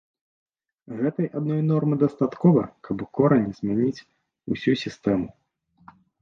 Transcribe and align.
Гэтай 1.01 1.27
адной 1.39 1.61
нормы 1.71 1.95
дастаткова, 2.03 2.63
каб 2.87 2.95
у 3.07 3.09
корані 3.19 3.51
змяніць 3.59 4.05
усю 4.57 4.71
сістэму. 4.87 5.27